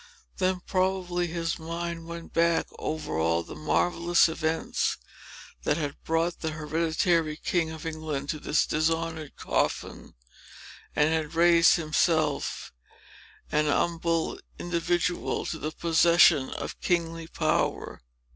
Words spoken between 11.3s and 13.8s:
raised himself, an